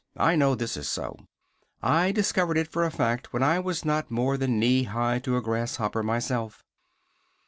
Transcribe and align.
I 0.17 0.35
know 0.35 0.55
this 0.55 0.77
is 0.77 0.89
so. 0.89 1.15
I 1.83 2.11
discovered 2.11 2.57
it 2.57 2.67
for 2.67 2.83
a 2.83 2.89
fact 2.89 3.31
when 3.33 3.43
I 3.43 3.59
was 3.59 3.85
not 3.85 4.09
more 4.09 4.35
than 4.35 4.57
"knee 4.57 4.81
high 4.85 5.19
to 5.19 5.37
a 5.37 5.43
grasshopper" 5.43 6.01
myself. 6.01 6.63